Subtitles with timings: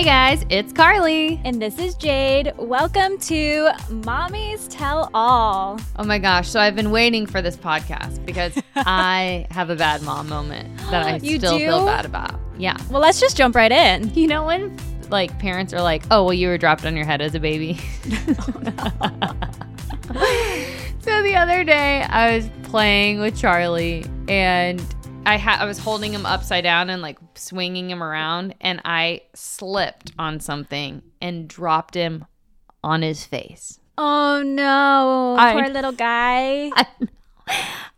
[0.00, 1.38] Hey guys, it's Carly.
[1.44, 2.54] And this is Jade.
[2.56, 5.78] Welcome to Mommy's Tell All.
[5.96, 10.00] Oh my gosh, so I've been waiting for this podcast because I have a bad
[10.00, 11.66] mom moment that I You still do?
[11.66, 12.40] feel bad about.
[12.56, 12.78] Yeah.
[12.88, 14.10] Well, let's just jump right in.
[14.14, 14.74] You know when
[15.10, 17.74] like parents are like, "Oh, well you were dropped on your head as a baby."
[21.00, 24.82] so the other day I was playing with Charlie and
[25.26, 29.22] I had I was holding him upside down and like swinging him around and I
[29.34, 32.24] slipped on something and dropped him
[32.82, 33.78] on his face.
[33.98, 36.70] Oh no, I- poor little guy.
[36.76, 36.86] I,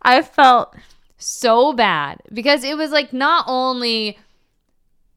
[0.01, 0.75] I felt
[1.17, 4.17] so bad because it was like not only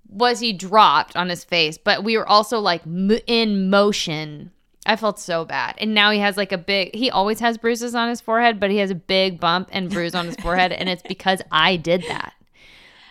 [0.09, 4.53] was he dropped on his face, but we were also like m- in motion.
[4.87, 5.75] I felt so bad.
[5.79, 8.71] And now he has like a big, he always has bruises on his forehead, but
[8.71, 10.73] he has a big bump and bruise on his forehead.
[10.73, 12.33] And it's because I did that.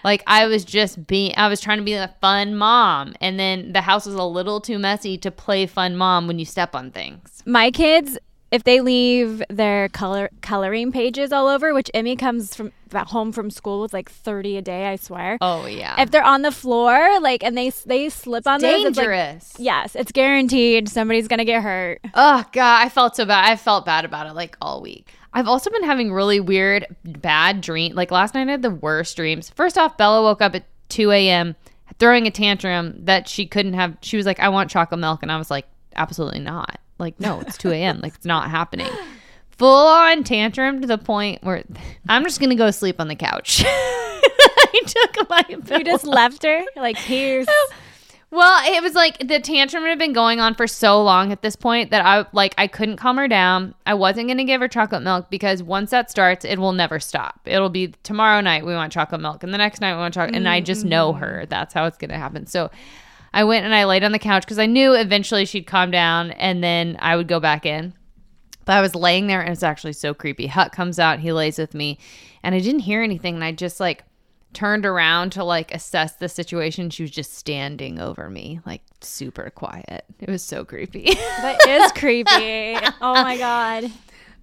[0.03, 3.15] Like I was just being, I was trying to be a fun mom.
[3.21, 6.45] And then the house was a little too messy to play fun mom when you
[6.45, 7.41] step on things.
[7.45, 8.17] My kids,
[8.55, 13.49] if they leave their color coloring pages all over, which Emmy comes from home from
[13.51, 15.37] school with like 30 a day, I swear.
[15.41, 16.01] Oh, yeah.
[16.01, 19.55] If they're on the floor, like, and they they slip on those, it's like, Dangerous.
[19.59, 21.99] yes, it's guaranteed somebody's gonna get hurt.
[22.13, 23.51] Oh god, I felt so bad.
[23.51, 25.11] I felt bad about it like all week.
[25.33, 27.93] I've also been having really weird, bad dream.
[27.93, 29.49] Like last night, I had the worst dreams.
[29.49, 31.57] First off, Bella woke up at 2 a.m.
[31.99, 33.97] throwing a tantrum that she couldn't have.
[34.01, 35.65] She was like, "I want chocolate milk," and I was like,
[35.97, 36.79] "Absolutely not!
[36.97, 37.99] Like, no, it's 2 a.m.
[38.01, 38.87] like, it's not happening."
[39.57, 41.63] Full on tantrum to the point where
[42.09, 43.63] I'm just gonna go sleep on the couch.
[43.67, 45.83] I took my You pillow.
[45.83, 47.47] just left her like here's.
[48.31, 51.55] Well, it was like the tantrum had been going on for so long at this
[51.55, 53.73] point that I like I couldn't calm her down.
[53.85, 56.99] I wasn't going to give her chocolate milk because once that starts, it will never
[56.99, 57.39] stop.
[57.45, 60.35] It'll be tomorrow night we want chocolate milk and the next night we want chocolate
[60.35, 61.43] and I just know her.
[61.45, 61.49] Mm.
[61.49, 62.45] That's how it's going to happen.
[62.45, 62.71] So
[63.35, 66.31] I went and I laid on the couch cuz I knew eventually she'd calm down
[66.31, 67.93] and then I would go back in.
[68.63, 70.47] But I was laying there and it's actually so creepy.
[70.47, 71.99] Huck comes out, he lays with me,
[72.41, 74.03] and I didn't hear anything and I just like
[74.53, 76.89] turned around to like assess the situation.
[76.89, 80.05] She was just standing over me, like super quiet.
[80.19, 81.13] It was so creepy.
[81.13, 82.77] That is creepy.
[83.01, 83.91] Oh my god.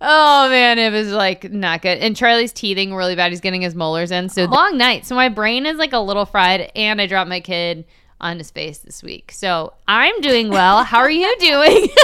[0.01, 1.99] oh man, it was like not good.
[1.99, 3.33] And Charlie's teething really bad.
[3.33, 4.29] He's getting his molars in.
[4.29, 5.07] So long night.
[5.07, 7.87] So my brain is like a little fried and I dropped my kid
[8.23, 9.33] on his face this week.
[9.33, 10.85] So I'm doing well.
[10.85, 11.89] How are you doing?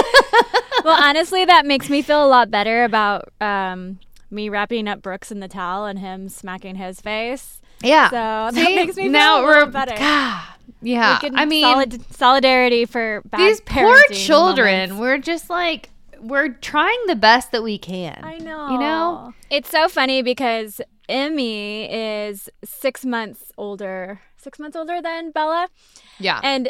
[0.85, 3.99] Well, honestly, that makes me feel a lot better about um,
[4.31, 7.59] me wrapping up Brooks in the towel and him smacking his face.
[7.83, 8.07] yeah.
[8.09, 8.75] So that See?
[8.77, 9.95] makes me feel now a we're better.
[9.97, 10.41] God,
[10.81, 11.19] yeah.
[11.35, 15.01] I mean, solid, solidarity for bad these poor children moments.
[15.01, 15.89] we're just like
[16.21, 18.69] we're trying the best that we can I know.
[18.71, 25.31] you know it's so funny because Emmy is six months older, six months older than
[25.31, 25.67] Bella,
[26.19, 26.69] yeah and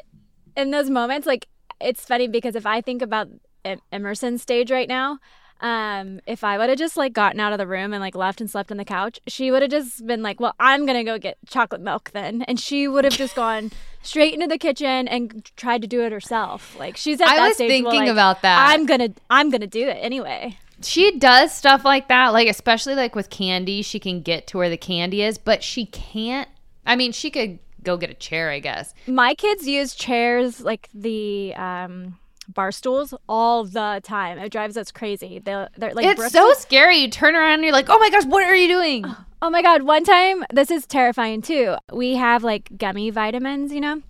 [0.57, 1.47] in those moments, like
[1.79, 3.27] it's funny because if I think about
[3.65, 5.19] Em- Emerson's stage right now.
[5.61, 8.39] Um, if I would have just like gotten out of the room and like left
[8.39, 11.19] and slept on the couch, she would have just been like, "Well, I'm gonna go
[11.19, 13.69] get chocolate milk then," and she would have just gone
[14.01, 16.79] straight into the kitchen and tried to do it herself.
[16.79, 18.69] Like she's at I that was stage where, thinking like, about that.
[18.71, 20.57] I'm gonna, I'm gonna do it anyway.
[20.81, 24.69] she does stuff like that like especially like with candy she can get to where
[24.69, 26.47] the candy is but she can't
[26.89, 30.89] i mean she could go get a chair i guess My kids use chairs like
[30.93, 32.17] the um,
[32.49, 34.37] bar stools all the time.
[34.39, 35.39] It drives us crazy.
[35.39, 38.25] They're, they're like it's so scary you turn around and you're like oh my gosh
[38.25, 39.05] what are you doing
[39.41, 39.83] Oh my god!
[39.83, 41.77] One time, this is terrifying too.
[41.93, 44.01] We have like gummy vitamins, you know.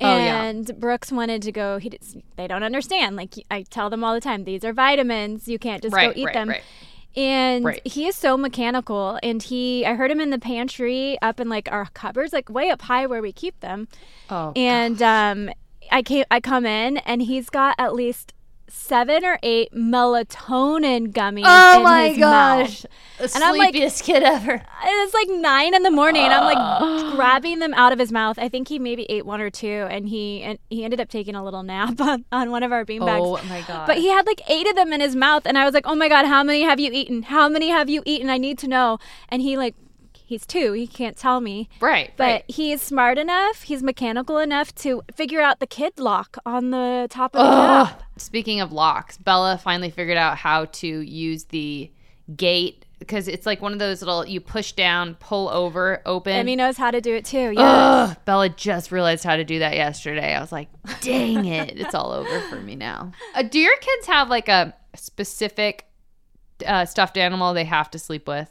[0.00, 0.44] Oh, yeah.
[0.44, 1.76] And Brooks wanted to go.
[1.76, 2.02] He did,
[2.36, 3.14] they don't understand.
[3.14, 5.46] Like I tell them all the time, these are vitamins.
[5.46, 6.48] You can't just right go eat right them.
[6.48, 6.62] right
[7.16, 7.86] And Right.
[7.86, 9.18] he is so mechanical.
[9.22, 12.70] And he, I heard him in the pantry up in like our cupboards, like way
[12.70, 13.88] up high where we keep them.
[14.30, 15.50] oh And um,
[15.90, 18.32] I came, I come in, and he's got at least
[18.74, 22.86] seven or eight melatonin gummies oh in my gosh mouth.
[23.18, 26.44] the And I'm like- kid ever And it's like nine in the morning, and I'm
[26.44, 28.38] like grabbing them out of his mouth.
[28.38, 31.34] I think he maybe ate one or two, and he and he ended up taking
[31.34, 33.20] a little nap on, on one of our beanbags.
[33.20, 35.64] oh my god But he had like eight of them in his mouth, and I
[35.64, 37.22] was like, "Oh my god, how many have you eaten?
[37.24, 38.30] How many have you eaten?
[38.30, 38.98] I need to know."
[39.28, 39.74] And he like,
[40.32, 44.38] he's two, he can't tell me, right but right he is smart enough, he's mechanical
[44.38, 47.86] enough to figure out the kid lock on the top of the Ugh.
[47.88, 48.02] cap.
[48.16, 51.90] Speaking of locks, Bella finally figured out how to use the
[52.34, 56.32] gate because it's like one of those little you push down, pull over, open.
[56.32, 57.52] Emmy knows how to do it too.
[57.54, 58.14] Yeah.
[58.24, 60.34] Bella just realized how to do that yesterday.
[60.34, 60.68] I was like,
[61.00, 63.12] dang it, it's all over for me now.
[63.34, 65.86] Uh, do your kids have like a specific
[66.66, 68.50] uh, stuffed animal they have to sleep with?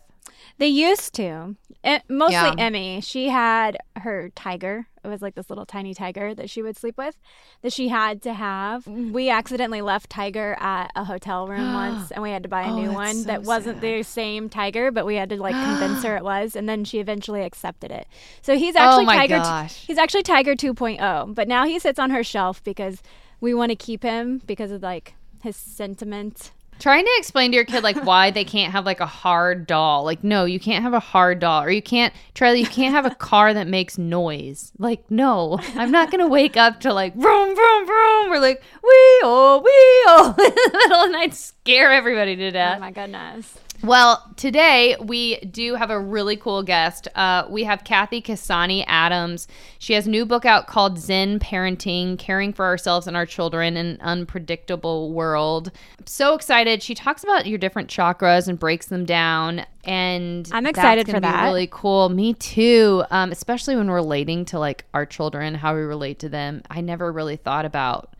[0.57, 1.55] They used to.
[1.83, 2.53] Eh, mostly Yeah.
[2.57, 3.01] Emmy.
[3.01, 6.95] She had her tiger it was like this little tiny tiger that she would sleep
[6.95, 7.17] with
[7.63, 8.85] that she had to have.
[8.85, 12.71] We accidentally left Tiger at a hotel room once and we had to buy a
[12.71, 13.81] Oh, new one so that wasn't sad.
[13.81, 16.99] the same tiger, but we had to like convince her it was and then she
[16.99, 18.05] eventually accepted it.
[18.43, 19.85] So he's actually Oh my Tiger gosh.
[19.87, 23.01] he's actually Tiger 2.0, but now he sits on her shelf because
[23.39, 26.51] we want to keep him because of like his sentiment.
[26.81, 30.03] Trying to explain to your kid like why they can't have like a hard doll.
[30.03, 33.05] Like, no, you can't have a hard doll, or you can't, Charlie, you can't have
[33.05, 34.71] a car that makes noise.
[34.79, 38.29] Like, no, I'm not gonna wake up to like vroom vroom vroom.
[38.31, 42.47] We're like wee oh wee oh in the middle of the night, scare everybody to
[42.47, 42.79] Oh death.
[42.79, 43.57] my goodness.
[43.83, 47.07] Well, today we do have a really cool guest.
[47.15, 49.47] Uh, we have Cathy Cassani Adams.
[49.79, 53.77] She has a new book out called Zen Parenting Caring for Ourselves and Our Children
[53.77, 55.71] in an Unpredictable World.
[55.97, 56.70] I'm so excited.
[56.79, 59.65] She talks about your different chakras and breaks them down.
[59.83, 61.45] And I'm excited for that.
[61.45, 62.09] Really cool.
[62.09, 63.03] Me too.
[63.09, 66.61] Um, especially when relating to like our children, how we relate to them.
[66.69, 68.15] I never really thought about,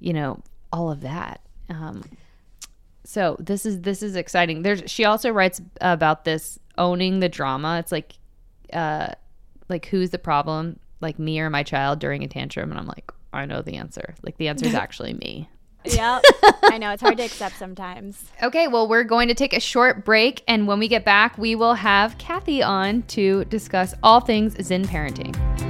[0.00, 0.40] you know,
[0.72, 1.40] all of that.
[1.68, 2.02] Um,
[3.04, 4.62] so this is this is exciting.
[4.62, 7.78] There's she also writes about this owning the drama.
[7.78, 8.14] It's like
[8.72, 9.08] uh
[9.68, 10.78] like who's the problem?
[11.00, 14.14] Like me or my child during a tantrum and I'm like I know the answer.
[14.22, 15.48] Like the answer is actually me.
[15.84, 16.22] Yep.
[16.64, 18.24] I know it's hard to accept sometimes.
[18.42, 21.54] Okay, well, we're going to take a short break, and when we get back, we
[21.54, 25.69] will have Cathy on to discuss all things Zen parenting.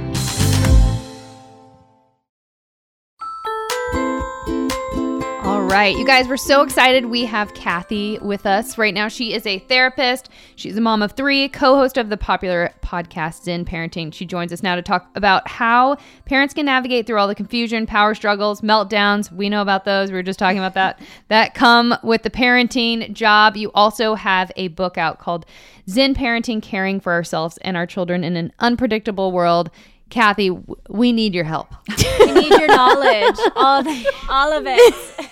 [5.71, 7.05] Right, you guys, we're so excited.
[7.05, 9.07] We have Cathy with us right now.
[9.07, 10.29] She is a therapist.
[10.57, 14.13] She's a mom of three, co host of the popular podcast Zen Parenting.
[14.13, 15.95] She joins us now to talk about how
[16.25, 19.31] parents can navigate through all the confusion, power struggles, meltdowns.
[19.31, 20.11] We know about those.
[20.11, 20.99] We were just talking about that.
[21.29, 23.55] That come with the parenting job.
[23.55, 25.45] You also have a book out called
[25.87, 29.71] Zen Parenting Caring for Ourselves and Our Children in an Unpredictable World.
[30.09, 30.49] Cathy,
[30.89, 31.73] we need your help.
[32.19, 35.30] We need your knowledge, all of, all of it.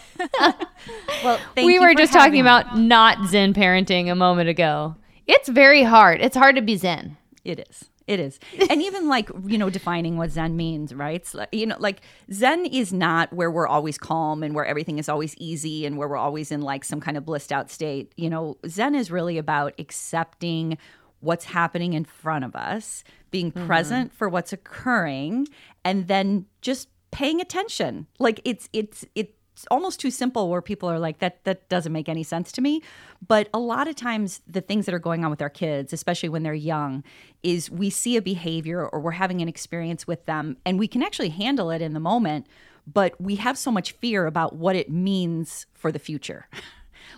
[1.23, 2.39] Well, thank we were just talking me.
[2.41, 4.95] about not Zen parenting a moment ago.
[5.27, 6.21] It's very hard.
[6.21, 7.17] It's hard to be Zen.
[7.43, 7.89] It is.
[8.09, 8.39] It is.
[8.71, 11.17] And even like, you know, defining what Zen means, right?
[11.17, 12.01] It's like, you know, like
[12.33, 16.07] Zen is not where we're always calm and where everything is always easy and where
[16.07, 18.11] we're always in like some kind of blissed out state.
[18.17, 20.79] You know, Zen is really about accepting
[21.19, 23.67] what's happening in front of us, being mm-hmm.
[23.67, 25.47] present for what's occurring,
[25.85, 28.07] and then just paying attention.
[28.17, 29.33] Like it's it's it's
[29.71, 32.81] almost too simple where people are like that that doesn't make any sense to me.
[33.25, 36.29] But a lot of times the things that are going on with our kids especially
[36.29, 37.03] when they're young
[37.43, 41.03] is we see a behavior or we're having an experience with them and we can
[41.03, 42.47] actually handle it in the moment
[42.91, 46.47] but we have so much fear about what it means for the future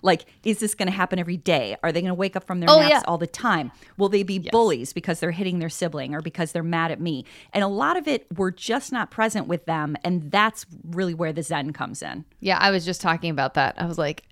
[0.01, 2.59] like is this going to happen every day are they going to wake up from
[2.59, 3.01] their Oh, naps yeah.
[3.07, 6.63] all the time will they be bullies because they're hitting their sibling or because they're
[6.63, 10.31] mad at me and a lot of it we're just not present with them and
[10.31, 13.75] that's really where the zen comes in Yeah, I was just talking about that.
[13.77, 14.23] I was like,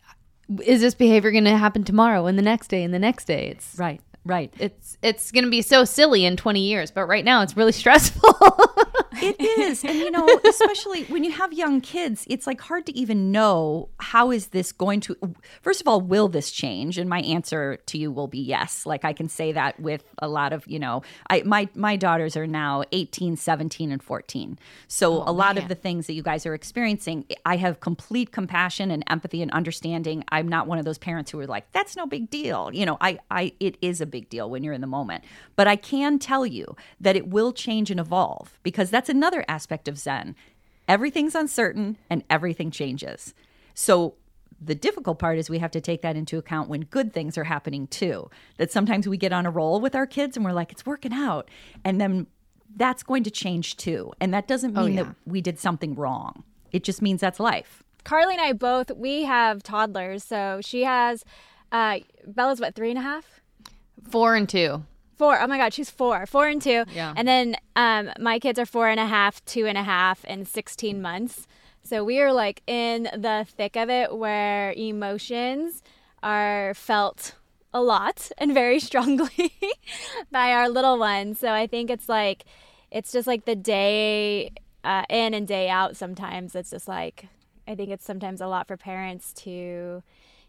[0.63, 3.47] is this behavior going to happen tomorrow and the next day and the next day?
[3.49, 7.23] It's right right it's it's going to be so silly in 20 years, but right
[7.23, 8.33] now it's really stressful.
[9.21, 9.83] It is.
[9.83, 13.89] And you know, especially when you have young kids, it's like hard to even know
[13.99, 15.15] how is this going to
[15.61, 16.97] First of all, will this change?
[16.97, 18.85] And my answer to you will be yes.
[18.85, 22.35] Like I can say that with a lot of, you know, I my my daughters
[22.37, 24.59] are now 18, 17 and 14.
[24.87, 28.31] So oh, a lot of the things that you guys are experiencing, I have complete
[28.31, 30.23] compassion and empathy and understanding.
[30.29, 32.71] I'm not one of those parents who are like, that's no big deal.
[32.73, 35.23] You know, I I it is a big deal when you're in the moment.
[35.55, 39.87] But I can tell you that it will change and evolve because that's another aspect
[39.87, 40.35] of Zen.
[40.87, 43.33] Everything's uncertain and everything changes.
[43.73, 44.15] So
[44.61, 47.43] the difficult part is we have to take that into account when good things are
[47.43, 48.29] happening too.
[48.57, 51.13] That sometimes we get on a roll with our kids and we're like, it's working
[51.13, 51.49] out.
[51.83, 52.27] And then
[52.75, 54.11] that's going to change too.
[54.19, 55.03] And that doesn't mean yeah.
[55.03, 56.43] that we did something wrong.
[56.71, 57.83] It just means that's life.
[58.03, 61.23] Carly and I both we have toddlers, so she has
[61.71, 63.41] uh Bella's what three and a half,
[64.09, 64.83] Four and two.
[65.19, 65.39] Four.
[65.39, 66.85] Oh my God, she's four, four and two.
[66.95, 67.13] Yeah.
[67.15, 70.47] And then um my kids are four and a half, two and a half, and
[70.47, 71.45] sixteen months.
[71.83, 75.83] So we are like in the thick of it, where emotions
[76.23, 77.35] are felt
[77.73, 79.53] a lot and very strongly
[80.31, 81.39] by our little ones.
[81.39, 82.45] So I think it's like
[82.89, 84.51] it's just like the day
[84.83, 85.97] uh, in and day out.
[85.97, 87.27] Sometimes it's just like
[87.67, 90.01] I think it's sometimes a lot for parents to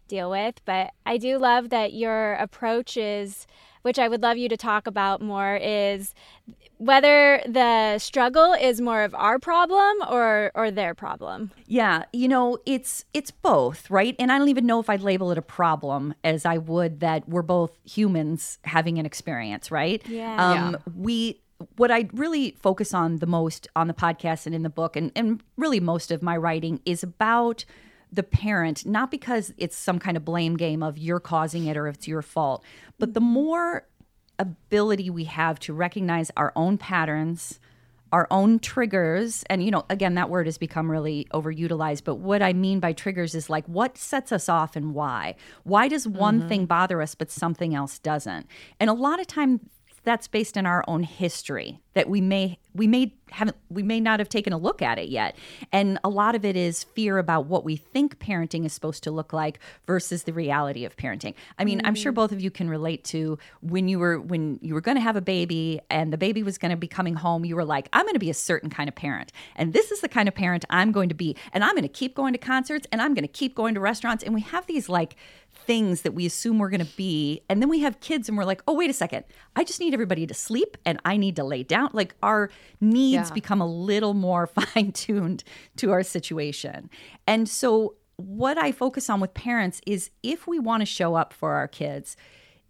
[0.07, 0.61] deal with.
[0.65, 3.47] But I do love that your approach is,
[3.81, 6.13] which I would love you to talk about more, is
[6.77, 11.51] whether the struggle is more of our problem or or their problem.
[11.67, 14.15] Yeah, you know, it's it's both, right?
[14.17, 17.29] And I don't even know if I'd label it a problem as I would that
[17.29, 20.01] we're both humans having an experience, right?
[20.07, 20.35] Yeah.
[20.37, 21.41] Um we
[21.75, 25.11] what I really focus on the most on the podcast and in the book, and,
[25.15, 27.65] and really most of my writing is about
[28.11, 31.87] the parent, not because it's some kind of blame game of you're causing it or
[31.87, 32.63] it's your fault,
[32.99, 33.87] but the more
[34.37, 37.59] ability we have to recognize our own patterns,
[38.11, 42.41] our own triggers and you know again that word has become really overutilized but what
[42.41, 46.39] i mean by triggers is like what sets us off and why why does one
[46.39, 46.49] mm-hmm.
[46.49, 48.45] thing bother us but something else doesn't
[48.79, 49.61] and a lot of time
[50.03, 54.19] that's based in our own history that we may we may haven't we may not
[54.19, 55.35] have taken a look at it yet
[55.71, 59.11] and a lot of it is fear about what we think parenting is supposed to
[59.11, 61.87] look like versus the reality of parenting i mean mm-hmm.
[61.87, 62.15] i'm sure mm.
[62.15, 65.15] both of you can relate to when you were when you were going to have
[65.15, 68.03] a baby and the baby was going to be coming home you were like i'm
[68.03, 70.63] going to be a certain kind of parent and this is the kind of parent
[70.69, 73.23] i'm going to be and i'm going to keep going to concerts and i'm going
[73.23, 75.15] to keep going to restaurants and we have these like
[75.53, 77.41] things that we assume we're going to be.
[77.49, 79.25] And then we have kids and we're like, oh, wait a second.
[79.55, 81.89] I just need everybody to sleep and I need to lay down.
[81.93, 83.33] Like our needs yeah.
[83.33, 85.43] become a little more fine tuned
[85.77, 86.89] to our situation.
[87.27, 91.33] And so, what I focus on with parents is if we want to show up
[91.33, 92.15] for our kids,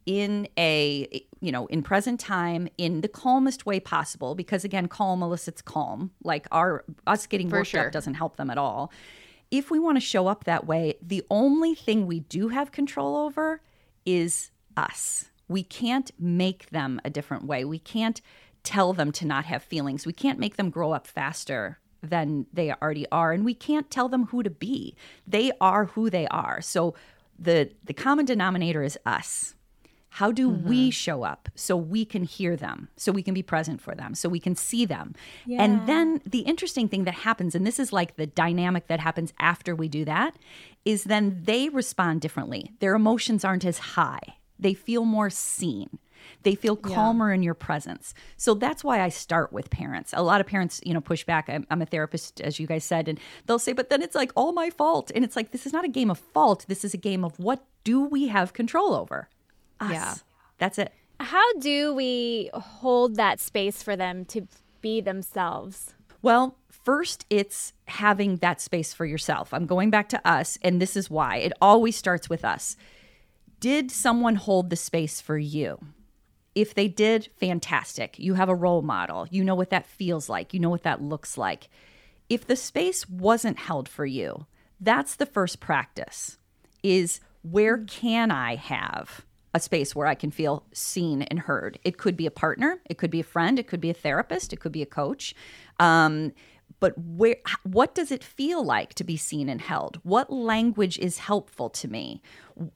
[0.05, 1.07] in a
[1.41, 6.09] you know in present time in the calmest way possible because again calm elicits calm
[6.23, 7.85] like our us getting For worked sure.
[7.85, 8.91] up doesn't help them at all
[9.51, 13.17] if we want to show up that way, the only thing we do have control
[13.17, 13.61] over
[14.05, 15.25] is us.
[15.47, 17.65] We can't make them a different way.
[17.65, 18.21] We can't
[18.63, 20.05] tell them to not have feelings.
[20.05, 24.07] We can't make them grow up faster than they already are and we can't tell
[24.07, 24.95] them who to be.
[25.27, 26.61] They are who they are.
[26.61, 26.95] So
[27.37, 29.55] the the common denominator is us.
[30.15, 30.67] How do mm-hmm.
[30.67, 34.13] we show up so we can hear them, so we can be present for them,
[34.13, 35.15] so we can see them?
[35.45, 35.63] Yeah.
[35.63, 39.31] And then the interesting thing that happens, and this is like the dynamic that happens
[39.39, 40.35] after we do that,
[40.83, 42.73] is then they respond differently.
[42.79, 45.97] Their emotions aren't as high, they feel more seen.
[46.43, 47.35] They feel calmer yeah.
[47.35, 48.13] in your presence.
[48.37, 50.13] So that's why I start with parents.
[50.15, 51.49] A lot of parents, you know, push back.
[51.49, 54.31] I'm, I'm, a therapist, as you guys said, and they'll say, but then it's like
[54.35, 55.11] all my fault.
[55.15, 56.65] And it's like, this is not a game of fault.
[56.67, 59.29] This is a game of what do we have control over?
[59.81, 59.91] Us.
[59.91, 60.15] Yeah.
[60.57, 60.93] That's it.
[61.19, 64.47] How do we hold that space for them to
[64.81, 65.93] be themselves?
[66.21, 69.53] Well, first, it's having that space for yourself.
[69.53, 72.75] I'm going back to us, and this is why it always starts with us.
[73.59, 75.79] Did someone hold the space for you?
[76.55, 78.19] If they did, fantastic.
[78.19, 79.27] You have a role model.
[79.29, 81.69] You know what that feels like, you know what that looks like.
[82.29, 84.45] If the space wasn't held for you,
[84.79, 86.37] that's the first practice
[86.83, 87.87] is where mm.
[87.87, 91.77] can I have a space where I can feel seen and heard.
[91.83, 94.53] It could be a partner, it could be a friend, it could be a therapist,
[94.53, 95.35] it could be a coach.
[95.79, 96.33] Um,
[96.79, 101.19] but where what does it feel like to be seen and held what language is
[101.19, 102.21] helpful to me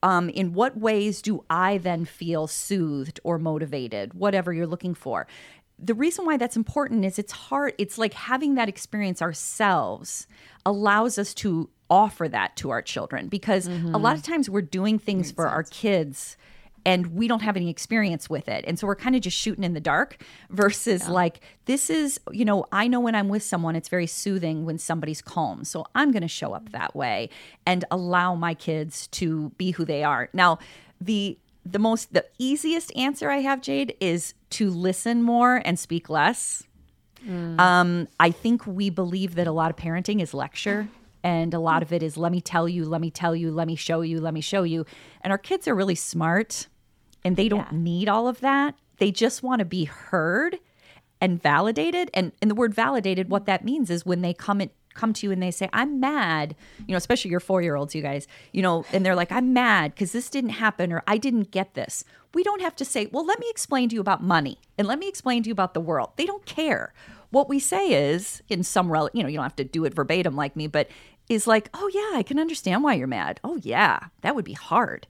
[0.03, 5.27] um, in what ways do i then feel soothed or motivated whatever you're looking for
[5.77, 10.27] the reason why that's important is it's hard it's like having that experience ourselves
[10.65, 13.94] allows us to offer that to our children because mm-hmm.
[13.94, 15.53] a lot of times we're doing things Makes for sense.
[15.53, 16.38] our kids
[16.86, 18.63] and we don't have any experience with it.
[18.68, 20.18] And so we're kind of just shooting in the dark
[20.51, 21.10] versus yeah.
[21.10, 24.77] like, this is, you know, I know when I'm with someone, it's very soothing when
[24.77, 25.63] somebody's calm.
[25.63, 27.30] So I'm going to show up that way
[27.65, 30.30] and allow my kids to be who they are.
[30.32, 30.60] Now,
[31.01, 31.38] the
[31.68, 36.63] the most the easiest answer I have, Jade, is to listen more and speak less.
[37.27, 37.60] Mm.
[37.60, 40.88] Um, I think we believe that a lot of parenting is lecture
[41.24, 43.65] and a lot of it is let me tell you, let me tell you, let
[43.65, 44.86] me show you, let me show you.
[45.22, 46.68] And our kids are really smart
[47.25, 47.77] and they don't yeah.
[47.77, 48.75] need all of that.
[49.00, 50.60] They just want to be heard
[51.20, 52.10] and validated.
[52.13, 55.27] And in the word validated, what that means is when they come in, come to
[55.27, 56.55] you and they say, I'm mad,
[56.88, 59.51] you know, especially your four year olds, you guys, you know, and they're like, I'm
[59.51, 62.05] mad because this didn't happen or I didn't get this.
[62.34, 65.00] We don't have to say, well, let me explain to you about money and let
[65.00, 66.12] me explain to you about the world.
[66.15, 66.94] They don't care.
[67.32, 69.94] What we say is, in some, rel- you know, you don't have to do it
[69.94, 70.89] verbatim like me, but
[71.27, 73.39] is like, oh, yeah, I can understand why you're mad.
[73.44, 75.08] Oh, yeah, that would be hard.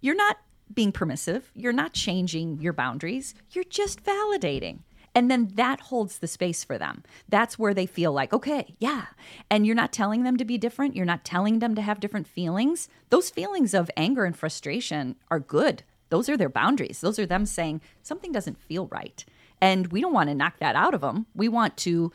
[0.00, 0.38] You're not
[0.74, 1.50] being permissive.
[1.54, 3.34] You're not changing your boundaries.
[3.50, 4.80] You're just validating.
[5.14, 7.04] And then that holds the space for them.
[7.28, 9.06] That's where they feel like, okay, yeah.
[9.48, 10.96] And you're not telling them to be different.
[10.96, 12.88] You're not telling them to have different feelings.
[13.10, 15.84] Those feelings of anger and frustration are good.
[16.08, 17.00] Those are their boundaries.
[17.00, 19.24] Those are them saying something doesn't feel right.
[19.60, 21.26] And we don't want to knock that out of them.
[21.34, 22.12] We want to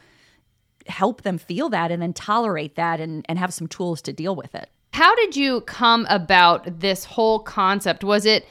[0.88, 4.36] help them feel that and then tolerate that and, and have some tools to deal
[4.36, 4.70] with it.
[4.92, 8.04] How did you come about this whole concept?
[8.04, 8.48] Was it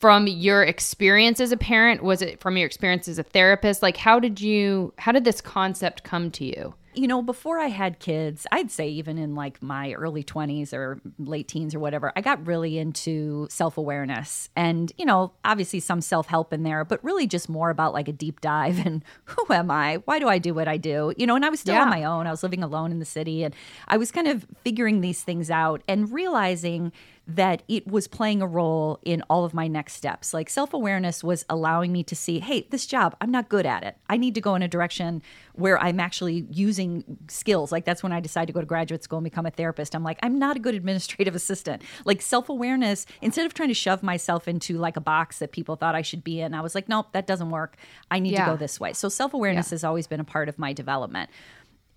[0.00, 2.02] from your experience as a parent?
[2.02, 3.82] Was it from your experience as a therapist?
[3.82, 6.74] Like how did you how did this concept come to you?
[6.94, 11.00] You know, before I had kids, I'd say even in like my early 20s or
[11.18, 16.00] late teens or whatever, I got really into self awareness and, you know, obviously some
[16.00, 19.52] self help in there, but really just more about like a deep dive and who
[19.52, 19.96] am I?
[20.04, 21.12] Why do I do what I do?
[21.16, 21.82] You know, and I was still Yeah.
[21.82, 22.26] on my own.
[22.26, 23.54] I was living alone in the city and
[23.88, 26.92] I was kind of figuring these things out and realizing
[27.26, 30.34] that it was playing a role in all of my next steps.
[30.34, 33.82] Like self awareness was allowing me to see, hey, this job, I'm not good at
[33.82, 33.96] it.
[34.10, 35.22] I need to go in a direction
[35.54, 37.72] where I'm actually using skills.
[37.72, 39.94] Like that's when I decided to go to graduate school and become a therapist.
[39.94, 41.80] I'm like, I'm not a good administrative assistant.
[42.04, 45.76] Like self awareness, instead of trying to shove myself into like a box that people
[45.76, 47.76] thought I should be in, I was like, nope, that doesn't work.
[48.10, 48.44] I need Yeah.
[48.44, 48.92] to go this way.
[48.92, 51.30] So self awareness has always been a part of my development.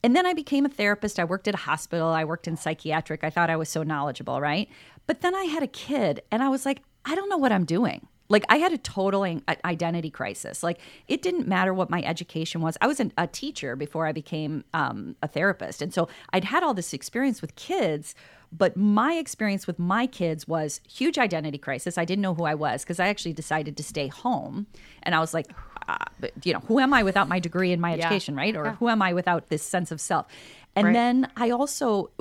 [0.08, 1.20] And then I became a therapist.
[1.20, 2.08] I worked at a hospital.
[2.08, 3.26] I worked in psychiatric.
[3.26, 4.70] I thought I was so knowledgeable, right?
[5.06, 7.66] But then I had a kid and I was like, I don't know what I'm
[7.66, 8.08] doing.
[8.30, 9.26] Like I had a total
[9.66, 10.64] identity crisis.
[10.64, 12.78] Like it didn't matter what my education was.
[12.80, 16.64] I was an, a teacher before I became um, a therapist, and so I'd had
[16.64, 18.16] all this experience with kids.
[18.50, 21.98] But my experience with my kids was huge identity crisis.
[21.98, 24.68] I didn't know who I was because I actually decided to stay home,
[25.04, 25.48] and I was like,
[25.88, 26.07] but,
[26.44, 28.56] you know, who am I without my degree and my education, right?
[28.56, 30.28] Or who am I without this sense of self?
[30.76, 30.94] And Right.
[30.94, 32.12] then I also,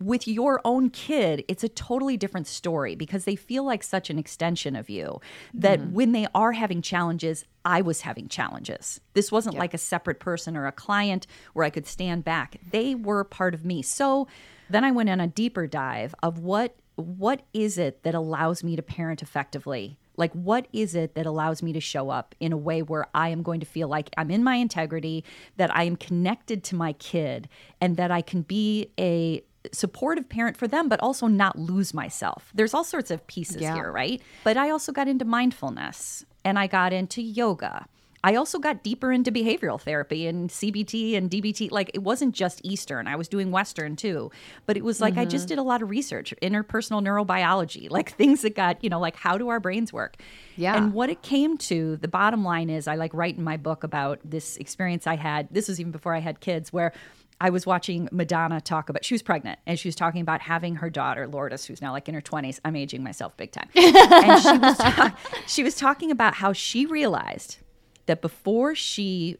[0.00, 4.18] with your own kid, it's a totally different story because they feel like such an
[4.18, 5.20] extension of you
[5.52, 5.92] that mm-hmm.
[5.92, 9.02] when they are having challenges, I was having challenges.
[9.12, 12.56] This wasn't like a separate person or a client where I could stand back.
[12.70, 13.82] They were part of me.
[13.82, 14.28] So
[14.70, 18.74] then I went on a deeper dive of what what is it that allows me
[18.74, 22.56] to parent effectively like, what is it that allows me to show up in a
[22.56, 25.24] way where I am going to feel like I'm in my integrity,
[25.56, 27.48] that I am connected to my kid,
[27.80, 29.42] and that I can be a
[29.72, 32.50] supportive parent for them, but also not lose myself?
[32.54, 33.74] There's all sorts of pieces Yeah.
[33.74, 34.22] here, right?
[34.44, 37.86] But I also got into mindfulness and I got into yoga.
[38.26, 41.70] I also got deeper into behavioral therapy and CBT and DBT.
[41.70, 43.06] Like it wasn't just Eastern.
[43.06, 44.32] I was doing Western too.
[44.66, 45.30] But it was like I Mm-hmm.
[45.30, 49.14] just did a lot of research, interpersonal neurobiology, like things that got, you know, like
[49.16, 50.16] how do our brains work?
[50.56, 50.76] Yeah.
[50.76, 53.84] And what it came to, the bottom line is I like write in my book
[53.84, 55.46] about this experience I had.
[55.52, 56.92] This was even before I had kids where
[57.40, 60.76] I was watching Madonna talk about she was pregnant and she was talking about having
[60.76, 62.60] her daughter Lourdes, who's now like in her twenties.
[62.64, 63.68] I'm aging myself big time.
[63.74, 67.58] and she was ta- she was talking about how she realized
[68.06, 69.36] that before she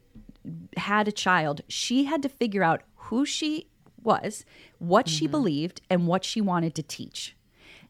[0.76, 3.68] had a child, she had to figure out who she
[4.02, 4.44] was,
[4.78, 5.32] what she mm-hmm.
[5.32, 7.36] believed, and what she wanted to teach.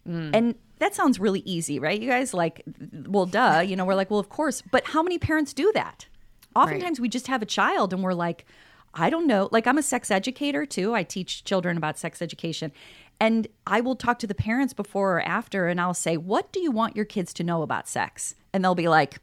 [0.09, 0.31] Mm.
[0.35, 2.01] And that sounds really easy, right?
[2.01, 2.62] You guys like,
[3.07, 4.62] well, duh, you know, we're like, well, of course.
[4.71, 6.07] But how many parents do that?
[6.55, 8.47] Oftentimes we just have a child and we're like,
[8.95, 9.49] I don't know.
[9.53, 10.95] Like, I'm a sex educator too.
[10.95, 12.73] I teach children about sex education.
[13.21, 16.61] And I will talk to the parents before or after and I'll say, What do
[16.61, 18.35] you want your kids to know about sex?
[18.53, 19.19] And they'll be like,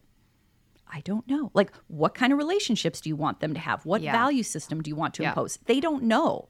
[0.94, 1.50] I don't know.
[1.54, 3.86] Like, what kind of relationships do you want them to have?
[3.86, 4.12] What Yeah.
[4.12, 5.30] value system do you want to Yeah.
[5.30, 5.58] impose?
[5.66, 6.50] They don't know.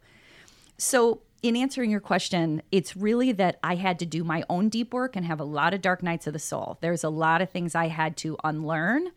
[0.78, 4.94] So, in answering your question, it's really that I had to do my own deep
[4.94, 6.78] work and have a lot of dark nights of the soul.
[6.82, 9.10] There's a lot of things I had to unlearn.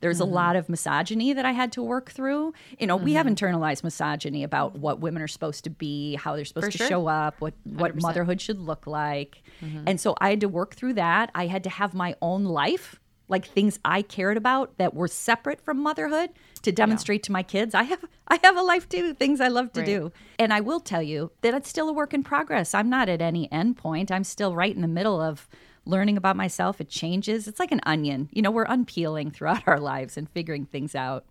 [0.00, 0.30] There's Mm-hmm.
[0.32, 2.52] a lot of misogyny that I had to work through.
[2.78, 6.44] You know, we have internalized misogyny about what women are supposed to be, how they're
[6.44, 6.88] supposed For to sure.
[6.88, 8.02] show up, what what 100%.
[8.02, 9.42] motherhood should look like.
[9.86, 11.30] And so I had to work through that.
[11.34, 15.60] I had to have my own life, like things I cared about that were separate
[15.60, 16.30] from motherhood
[16.62, 17.74] to demonstrate to my kids.
[17.74, 19.86] I have I have a life too, things I love to Right.
[19.86, 20.12] do.
[20.38, 22.74] And I will tell you that it's still a work in progress.
[22.74, 24.10] I'm not at any end point.
[24.12, 25.48] I'm still right in the middle of
[25.86, 26.80] learning about myself.
[26.80, 27.46] It changes.
[27.48, 28.28] It's like an onion.
[28.32, 31.24] You know, we're unpeeling throughout our lives and figuring things out.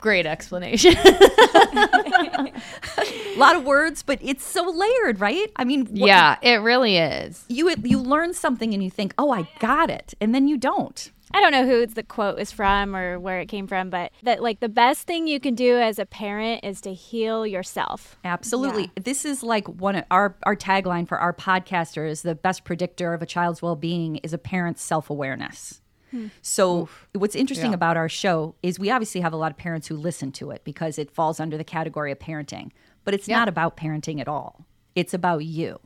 [0.00, 0.94] Great explanation.
[0.98, 2.52] A
[3.38, 5.50] lot of words, but it's so layered, right?
[5.56, 7.44] I mean, what- yeah, it really is.
[7.48, 11.10] you you learn something and you think, "Oh, I got it," and then you don't.
[11.34, 14.40] I don't know who the quote is from or where it came from, but that
[14.40, 18.16] like the best thing you can do as a parent is to heal yourself.
[18.24, 18.90] Absolutely.
[18.94, 23.12] This is like one of our our tagline for our podcaster is the best predictor
[23.12, 25.80] of a child's well-being is a parent's self-awareness.
[26.12, 26.28] Hmm.
[26.40, 27.74] So what's interesting Yeah.
[27.82, 30.62] about our show is we obviously have a lot of parents who listen to it
[30.62, 32.70] because it falls under the category of parenting,
[33.04, 33.38] but it's Yeah.
[33.40, 34.64] not about parenting at all.
[34.94, 35.80] It's about you.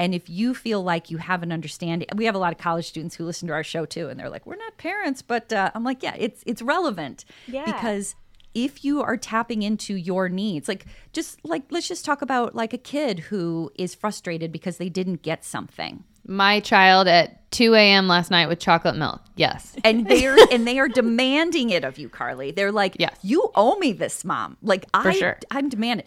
[0.00, 2.86] And if you feel like you have an understanding, we have a lot of college
[2.86, 5.70] students who listen to our show too, and they're like, "We're not parents," but uh,
[5.74, 7.64] I'm like, "Yeah, it's it's relevant Yeah.
[7.64, 8.14] because
[8.54, 12.72] if you are tapping into your needs, like just like let's just talk about like
[12.72, 18.08] a kid who is frustrated because they didn't get something, My child at 2 a.m.
[18.08, 19.20] last night with chocolate milk.
[19.36, 19.76] Yes.
[19.84, 22.50] and they're and they are demanding it of you, Carly.
[22.50, 23.16] They're like, Yes.
[23.22, 24.56] you owe me this, mom.
[24.62, 25.38] Like I, sure.
[25.50, 26.06] I'm demanding.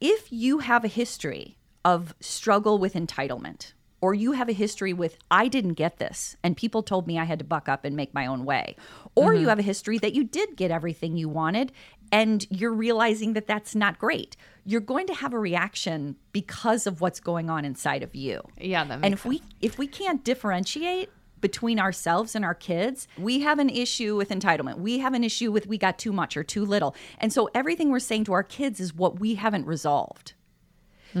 [0.00, 5.16] If you have a history of struggle with entitlement, or you have a history with
[5.30, 8.14] I didn't get this, and people told me I had to buck up and make
[8.14, 8.76] my own way,
[9.14, 9.48] or you mm-hmm.
[9.48, 11.72] have a history that you did get everything you wanted
[12.12, 14.36] and you're realizing that that's not great.
[14.64, 18.42] You're going to have a reaction because of what's going on inside of you.
[18.60, 23.08] Yeah, that and makes if we if we can't differentiate between ourselves and our kids,
[23.18, 24.78] we have an issue with entitlement.
[24.78, 26.94] We have an issue with we got too much or too little.
[27.18, 30.34] And so everything we're saying to our kids is what we haven't resolved.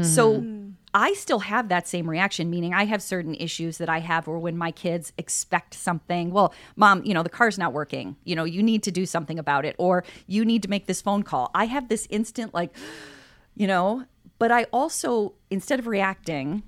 [0.00, 0.70] So mm-hmm.
[0.94, 4.38] I still have that same reaction, meaning I have certain issues that I have or
[4.38, 6.30] when my kids expect something.
[6.30, 8.16] Well, mom, you know, the car's not working.
[8.24, 11.00] You know, you need to do something about it or you need to make this
[11.00, 11.50] phone call.
[11.54, 12.74] I have this instant, like,
[13.54, 14.04] you know,
[14.38, 16.62] but I also, instead of reacting,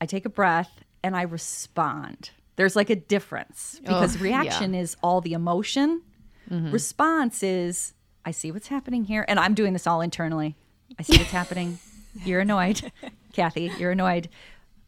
[0.00, 2.30] I take a breath and I respond.
[2.56, 6.02] There's like a difference oh, because Oh, reaction is all the emotion.
[6.50, 6.72] Mm-hmm.
[6.72, 9.24] Response is, I see what's happening here.
[9.28, 10.56] And I'm doing this all internally.
[10.98, 11.78] I see what's happening.
[12.24, 12.92] You're annoyed.
[13.32, 14.28] Cathy, you're annoyed.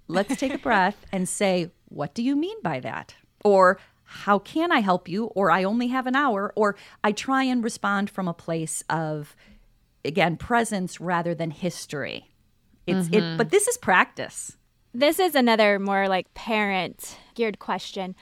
[0.08, 3.14] Let's take a breath and say, what do you mean by that?
[3.44, 5.26] Or how can I help you?
[5.26, 6.52] Or I only have an hour.
[6.56, 9.34] Or I try and respond from a place of,
[10.04, 12.30] again, presence rather than history.
[12.86, 13.36] It's it, mm-hmm.
[13.38, 14.56] but this is practice.
[14.92, 18.14] This is another more like parent geared question.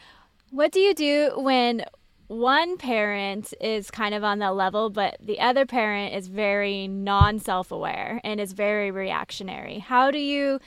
[0.51, 1.85] What do you do when
[2.29, 7.39] one parent is kind of on that level, but the other parent is very non
[7.39, 9.79] self aware and is very reactionary?
[9.79, 10.61] How do you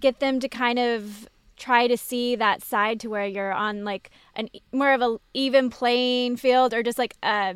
[0.00, 4.10] get them to kind of try to see that side to where you're on like
[4.34, 7.54] an more of a even playing field or just like a,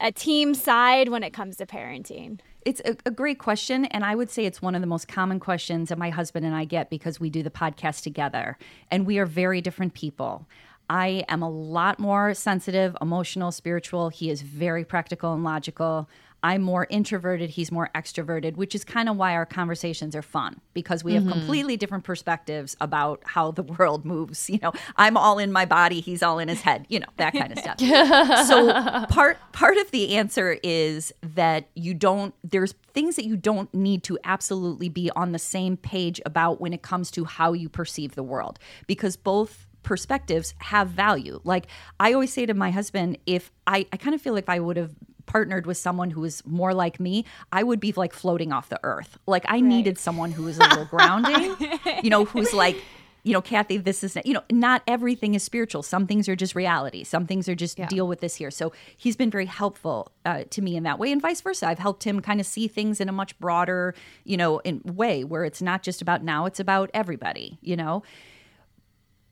[0.00, 2.40] a, team side when it comes to parenting?
[2.66, 3.86] It's a, a great question.
[3.86, 6.54] And I would say it's one of the most common questions that my husband and
[6.54, 8.58] I get because we do the podcast together
[8.90, 10.46] and we are very different people.
[10.90, 14.08] I am a lot more sensitive, emotional, spiritual.
[14.08, 16.08] He is very practical and logical.
[16.42, 20.60] I'm more introverted, he's more extroverted, which is kind of why our conversations are fun
[20.72, 21.32] because we have mm-hmm.
[21.32, 24.50] completely different perspectives about how the world moves.
[24.50, 27.34] You know, I'm all in my body, he's all in his head, you know, that
[27.34, 27.78] kind of stuff.
[28.48, 28.72] so
[29.06, 34.02] part part of the answer is that you don't there's things that you don't need
[34.04, 38.16] to absolutely be on the same page about when it comes to how you perceive
[38.16, 41.40] the world because both perspectives have value.
[41.44, 41.66] Like
[41.98, 44.60] I always say to my husband, if I, I kind of feel like if I
[44.60, 44.94] would have
[45.26, 48.80] partnered with someone who was more like me, I would be like floating off the
[48.82, 49.16] earth.
[49.26, 51.56] Like I needed someone who was a little grounding,
[52.02, 52.76] you know, who's like,
[53.22, 55.82] you know, Cathy, this is, you know, not everything is spiritual.
[55.82, 57.04] Some things are just reality.
[57.04, 58.50] Some things are just deal with this here.
[58.50, 61.68] So he's been very helpful uh, to me in that way, and vice versa.
[61.68, 65.22] I've helped him kind of see things in a much broader, you know, in way
[65.24, 67.58] where it's not just about now; it's about everybody.
[67.60, 68.02] You know,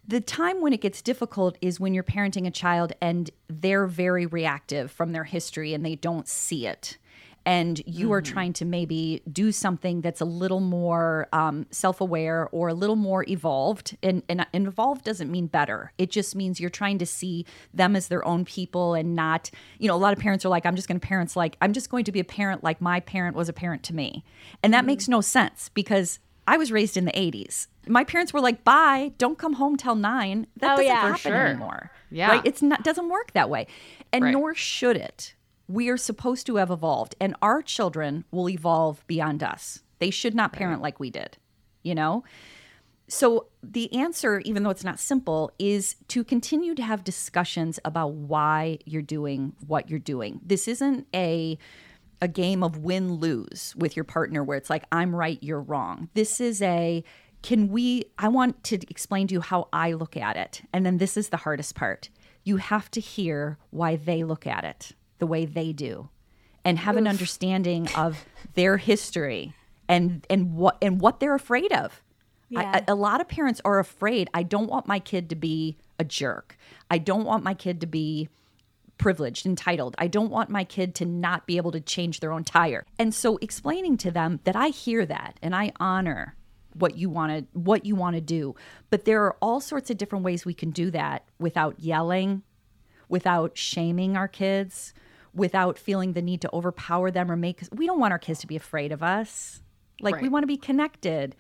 [0.09, 4.25] the time when it gets difficult is when you're parenting a child and they're very
[4.25, 6.97] reactive from their history and they don't see it.
[7.45, 12.69] And you are trying to maybe do something that's a little more um, self-aware or
[12.69, 13.97] a little more evolved.
[14.03, 15.93] And, and, evolved doesn't mean better.
[15.97, 19.89] It just means you're trying to see them as their own people and not you
[19.89, 21.89] know a lot of parents are like i'm just going to parents like i'm just
[21.89, 24.25] going to be a parent like my parent was a parent to me.
[24.63, 26.19] And that makes no sense because
[26.49, 27.67] I was raised in the 80s.
[27.89, 31.01] My parents were like, "Bye, don't come home till 9." That Oh, doesn't yeah.
[31.01, 31.35] Happen sure.
[31.47, 31.91] anymore.
[32.11, 32.29] Yeah.
[32.31, 32.43] Right?
[32.45, 33.67] It's not doesn't work that way.
[34.13, 34.33] And Right.
[34.33, 35.35] nor should it.
[35.69, 39.83] We are supposed to have evolved and our children will evolve beyond us.
[39.99, 41.37] They should not parent like we did.
[41.83, 42.25] You know?
[43.11, 48.13] So the answer, even though it's not simple, is to continue to have discussions about
[48.13, 50.41] why you're doing what you're doing.
[50.45, 51.59] This isn't a
[52.21, 56.09] a game of win lose with your partner where it's like I'm right, you're wrong.
[56.15, 57.05] This is a
[57.43, 60.63] can we I want to explain to you how I look at it.
[60.73, 62.11] And then this is the hardest part.
[62.45, 66.09] You have to hear why they look at it the way they do
[66.65, 68.25] and have an understanding of
[68.55, 69.55] their history
[69.89, 72.03] and and what and what they're afraid of.
[72.51, 72.81] Yeah.
[72.89, 74.31] a, a lot of parents are afraid.
[74.33, 76.57] I don't want my kid to be a jerk.
[76.91, 78.31] I don't want my kid to be
[78.97, 79.95] privileged, entitled.
[79.99, 82.85] I don't want my kid to not be able to change their own tire.
[82.99, 86.35] And so explaining to them that I hear that and I honor
[86.79, 88.55] what you want to what you want to do,
[88.91, 92.43] but there are all sorts of different ways we can do that without yelling,
[93.09, 94.95] without shaming our kids,
[95.35, 98.47] without feeling the need to overpower them or make we don't want our kids to
[98.47, 99.61] be afraid of us.
[100.01, 101.37] Like we want to be connected.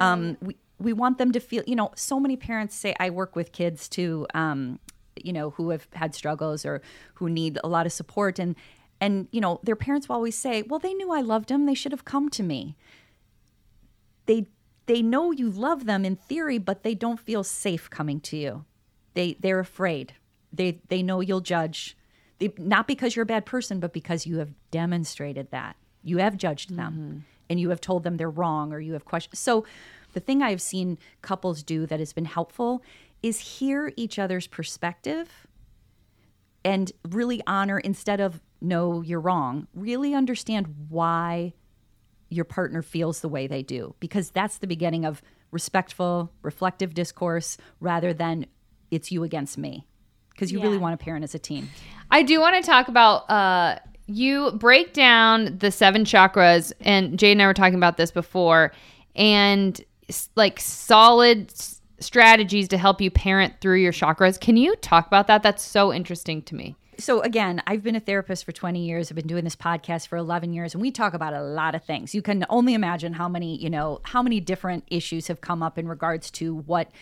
[0.00, 3.36] Um we we want them to feel, you know, so many parents say I work
[3.36, 4.78] with kids too um
[5.22, 6.80] you know who have had struggles or
[7.14, 8.38] who need a lot of support.
[8.38, 8.56] And
[9.00, 11.74] and you know their parents will always say well they knew i loved them they
[11.74, 12.76] should have come to me.
[14.26, 14.46] They
[14.86, 18.64] they know you love them in theory but they don't feel safe coming to you.
[19.14, 20.14] They they're afraid.
[20.52, 21.96] They they know you'll judge.
[22.38, 25.76] They, not because you're a bad person but because you have demonstrated that.
[26.02, 27.18] You have judged them mm-hmm.
[27.48, 29.64] and you have told them they're wrong or you have questioned so
[30.14, 32.82] the thing i've seen couples do that has been helpful
[33.22, 35.46] is hear each other's perspective
[36.64, 41.52] and really honor instead of no, you're wrong, really understand why
[42.32, 47.58] your partner feels the way they do because that's the beginning of respectful, reflective discourse
[47.80, 48.46] rather than
[48.90, 49.86] it's you against me
[50.30, 51.68] because you really want to parent as a team.
[52.10, 57.32] I do want to talk about uh you break down the seven chakras and Jay
[57.32, 58.72] and I were talking about this before
[59.14, 59.80] and
[60.34, 61.52] like solid
[62.00, 64.40] strategies to help you parent through your chakras.
[64.40, 65.42] Can you talk about that?
[65.42, 66.76] That's so interesting to me.
[67.02, 69.10] So again, I've been a therapist for 20 years.
[69.10, 71.82] I've been doing this podcast for 11 years and we talk about a lot of
[71.82, 72.14] things.
[72.14, 75.78] You can only imagine how many, you know, how many different issues have come up
[75.78, 76.92] in regards to what,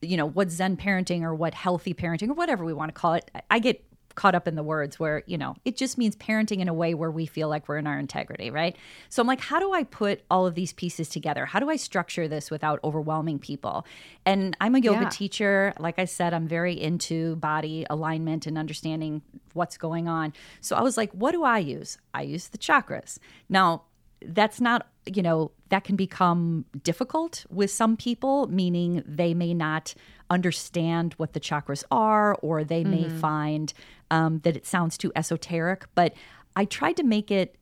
[0.00, 3.12] you know, what zen parenting or what healthy parenting or whatever we want to call
[3.12, 3.30] it.
[3.50, 3.84] I- get
[4.20, 6.92] caught up in the words where, you know, it just means parenting in a way
[6.92, 8.76] where we feel like we're in our integrity, right?
[9.08, 11.46] So I'm like, how do I put all of these pieces together?
[11.46, 13.86] How do I structure this without overwhelming people?
[14.26, 15.08] And I'm a yoga Yeah.
[15.08, 15.72] teacher.
[15.78, 19.22] Like I said, I'm very into body alignment and understanding
[19.54, 20.34] what's going on.
[20.60, 21.96] So I was like, what do I use?
[22.12, 23.18] I use the chakras.
[23.48, 23.84] Now,
[24.26, 29.94] that's not, you know, that can become difficult with some people, meaning they may not
[30.28, 33.72] understand what the chakras are, or they may find
[34.10, 35.86] um, that it sounds too esoteric.
[35.94, 36.14] But
[36.56, 37.56] I tried to make it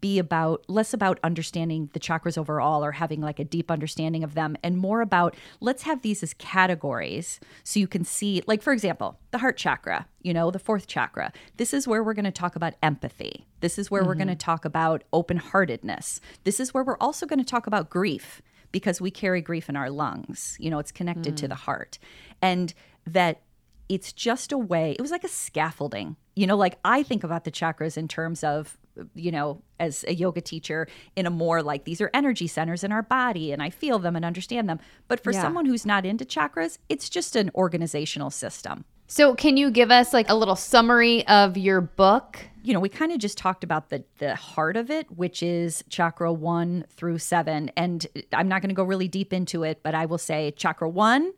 [0.00, 4.34] be about less about understanding the chakras overall or having like a deep understanding of
[4.34, 8.72] them and more about let's have these as categories so you can see like for
[8.72, 11.32] example the heart chakra you know the fourth chakra.
[11.56, 13.46] This is where we're going to talk about empathy.
[13.60, 14.38] This is where we're going to mm-hmm.
[14.38, 16.20] talk about open-heartedness.
[16.44, 19.76] This is where we're also going to talk about grief because we carry grief in
[19.76, 20.56] our lungs.
[20.58, 21.60] You know it's connected to the mm.
[21.60, 21.98] heart.
[22.40, 22.72] And
[23.06, 23.42] that
[23.88, 27.44] it's just a way it was like a scaffolding you know like i think about
[27.44, 28.76] the chakras in terms of
[29.14, 32.92] you know as a yoga teacher in a more like these are energy centers in
[32.92, 35.42] our body and i feel them and understand them but for Yeah.
[35.42, 40.14] someone who's not into chakras it's just an organizational system So, can you give us
[40.14, 42.38] like a little summary of your book?
[42.64, 45.82] you know, we kind of just talked about the the heart of it, which is
[45.90, 47.70] chakra one through seven.
[47.76, 50.88] And I'm not going to go really deep into it, but I will say chakra
[50.88, 51.32] one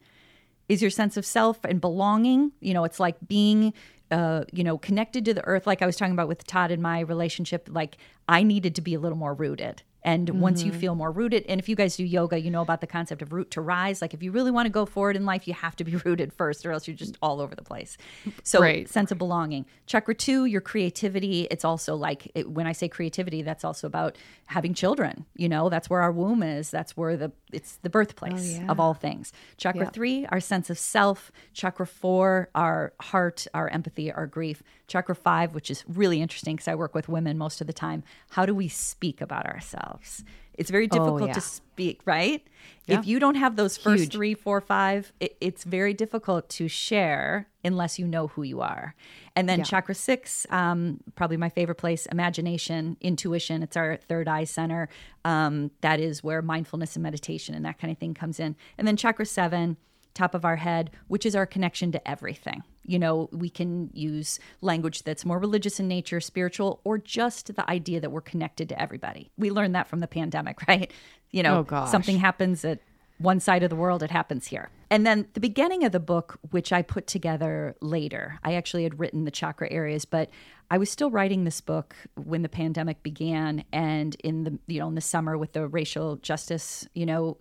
[0.68, 2.52] is your sense of self and belonging.
[2.60, 3.72] You know, it's like being,
[4.14, 5.66] uh, you know, connected to the earth.
[5.66, 7.96] Like I was talking about with Todd in my relationship, like
[8.28, 9.82] I needed to be a little more rooted.
[10.04, 10.80] And once you mm-hmm.
[10.80, 13.32] feel more rooted, and if you guys do yoga, you know about the concept of
[13.32, 14.02] root to rise.
[14.02, 16.32] Like if you really want to go forward in life, you have to be rooted
[16.32, 17.96] first, or else you're just all over the place.
[18.42, 18.88] So Right.
[18.88, 19.64] sense of belonging.
[19.86, 21.48] Chakra two, your creativity.
[21.50, 25.24] It's also like it, when I say creativity, that's also about having children.
[25.36, 26.70] You know, that's where our womb is.
[26.70, 29.32] That's where the it's the oh, birthplace of all things.
[29.56, 31.32] Chakra three, our sense of self.
[31.54, 34.62] Chakra four, our heart, our empathy, our grief.
[34.86, 38.02] Chakra five, which is really interesting because I work with women most of the time.
[38.30, 40.24] How do we speak about ourselves?
[40.56, 41.32] It's very difficult yeah.
[41.32, 42.46] to speak, right?
[42.86, 44.12] If you don't have those first Huge.
[44.12, 48.94] three, four, five, it, it's very difficult to share unless you know who you are.
[49.34, 53.64] And then chakra six, um, probably my favorite place, imagination, intuition.
[53.64, 54.88] It's our third eye center.
[55.24, 58.54] Um, that is where mindfulness and meditation and that kind of thing comes in.
[58.78, 59.76] And then chakra seven,
[60.14, 62.62] top of our head, which is our connection to everything.
[62.86, 67.68] You know, we can use language that's more religious in nature, spiritual, or just the
[67.68, 69.30] idea that we're connected to everybody.
[69.36, 70.92] We learned that from the pandemic, right?
[71.30, 72.80] You know, Oh, something happens at
[73.18, 74.70] one side of the world, it happens here.
[74.90, 78.98] And then the beginning of the book, which I put together later, I actually had
[78.98, 80.30] written the chakra areas, but
[80.70, 84.88] I was still writing this book when the pandemic began and in the, you know,
[84.88, 87.36] in the summer with the racial justice, you know,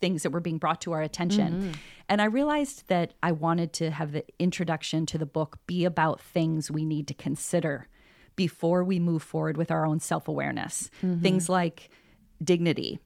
[0.00, 1.74] things that were being brought to our attention.
[2.08, 6.20] And I realized that I wanted to have the introduction to the book be about
[6.20, 7.88] things we need to consider
[8.36, 10.90] before we move forward with our own self awareness.
[11.00, 11.90] Things like
[12.42, 13.00] dignity,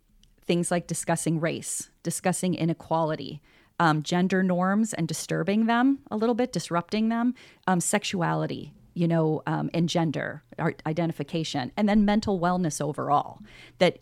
[0.47, 3.41] things like discussing race, discussing inequality,
[3.81, 7.35] um, gender norms and disturbing them a little bit, disrupting them,
[7.67, 10.43] um, sexuality, you know, um, and gender
[10.87, 13.39] identification, and then mental wellness overall.
[13.79, 13.99] That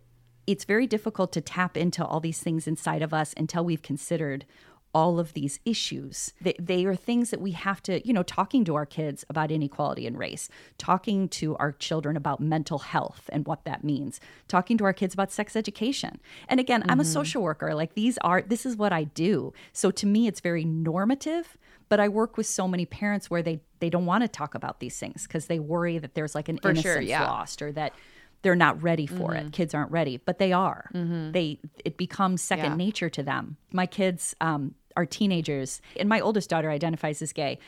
[0.47, 4.45] it's very difficult to tap into all these things inside of us until we've considered
[4.93, 6.33] all of these issues.
[6.41, 9.51] They, they are things that we have to, you know, talking to our kids about
[9.51, 10.49] inequality and race,
[10.79, 15.15] talking to our children about mental health and what that means, talking to our kids
[15.15, 16.21] about sex education.
[16.49, 17.13] And again, I'm a mm-hmm.
[17.13, 17.75] social worker.
[17.75, 19.53] Like these are, this is what I do.
[19.73, 21.57] So to me, it's very normative.
[21.89, 24.79] But I work with so many parents where they they don't want to talk about
[24.79, 27.29] these things because they worry that there's like an For innocence sure, yeah.
[27.29, 27.95] lost or that
[28.43, 29.53] they're not ready for it.
[29.53, 30.89] Kids aren't ready, but they are.
[30.93, 32.77] They it becomes second Yeah.
[32.77, 33.57] nature to them.
[33.73, 37.59] My kids um, are teenagers, and my oldest daughter identifies as gay.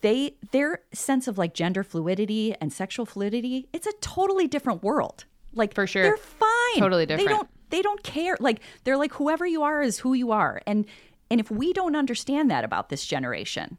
[0.00, 5.24] They their sense of like gender fluidity and sexual fluidity, it's a totally different world.
[5.54, 6.02] Like For sure.
[6.02, 6.78] they're fine.
[6.78, 7.28] Totally different.
[7.28, 8.36] They don't they don't care.
[8.40, 10.60] Like they're like whoever you are is who you are.
[10.66, 10.84] And
[11.30, 13.78] and if we don't understand that about this generation,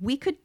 [0.00, 0.36] we could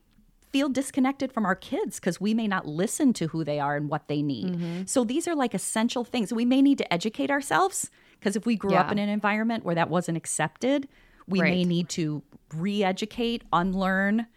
[0.51, 3.89] feel disconnected from our kids because we may not listen to who they are and
[3.89, 4.53] what they need.
[4.53, 4.81] Mm-hmm.
[4.85, 6.33] So these are like essential things.
[6.33, 9.75] We may need to educate ourselves because if we grew up in an environment where
[9.75, 10.87] that wasn't accepted,
[11.27, 12.21] we may need to
[12.53, 14.27] re-educate, unlearn.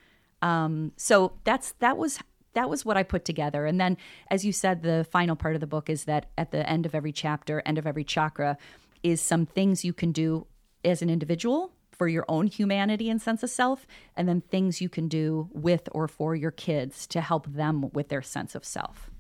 [0.43, 2.19] Um, so that's that was
[2.55, 3.67] that was what I put together.
[3.67, 3.97] And then,
[4.31, 6.95] as you said, the final part of the book is that at the end of
[6.95, 8.57] every chapter, end of every chakra,
[9.03, 10.47] is some things you can do
[10.85, 14.89] as an individual for your own humanity and sense of self, and then things you
[14.89, 19.11] can do with or for your kids to help them with their sense of self.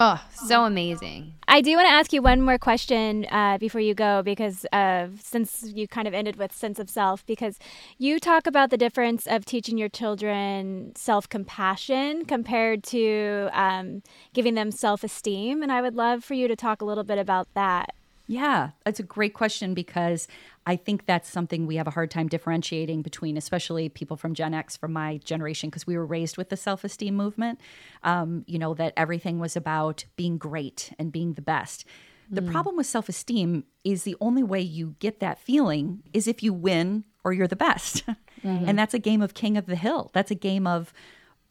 [0.00, 1.34] Oh, so amazing.
[1.46, 5.06] I do want to ask you one more question uh, before you go, because uh,
[5.22, 7.58] since you kind of ended with sense of self, because
[7.96, 14.54] you talk about the difference of teaching your children self compassion compared to um, giving
[14.54, 17.46] them self esteem, and I would love for you to talk a little bit about
[17.54, 17.94] that.
[18.26, 20.26] Yeah, it's a great question because
[20.66, 24.54] I think that's something we have a hard time differentiating between, especially people from Gen
[24.54, 27.60] X, from my generation, because we were raised with the self esteem movement.
[28.02, 31.84] Um, you know, that everything was about being great and being the best.
[32.30, 36.42] The problem with self esteem is the only way you get that feeling is if
[36.42, 38.04] you win or you're the best.
[38.42, 40.10] and that's a game of king of the hill.
[40.14, 40.92] That's a game of,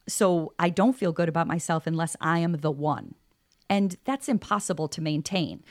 [0.08, 3.16] so I don't feel good about myself unless I am the one.
[3.70, 5.64] And that's impossible to maintain.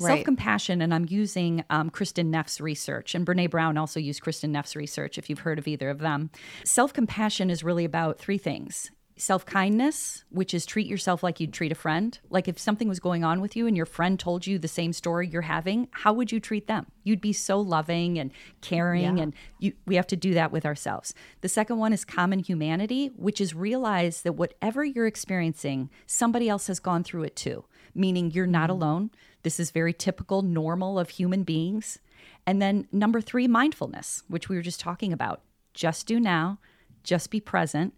[0.00, 0.14] Right.
[0.14, 4.50] Self compassion, and I'm using um, Kristin Neff's research, and Brene Brown also used Kristin
[4.50, 6.30] Neff's research, if you've heard of either of them.
[6.64, 11.52] Self compassion is really about three things self kindness, which is treat yourself like you'd
[11.52, 12.18] treat a friend.
[12.30, 14.92] Like if something was going on with you and your friend told you the same
[14.92, 16.86] story you're having, how would you treat them?
[17.04, 21.14] You'd be so loving and caring, and you, we have to do that with ourselves.
[21.40, 26.66] The second one is common humanity, which is realize that whatever you're experiencing, somebody else
[26.66, 29.10] has gone through it too, meaning you're not alone.
[29.42, 31.98] This is very typical, normal of human beings.
[32.46, 35.42] And then number three, mindfulness, which we were just talking about.
[35.74, 36.58] Just do now,
[37.04, 37.94] just be present.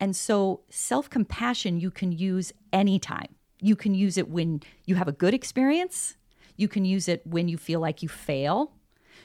[0.00, 3.34] And so self compassion you can use anytime.
[3.60, 6.16] You can use it when you have a good experience,
[6.56, 8.72] you can use it when you feel like you fail.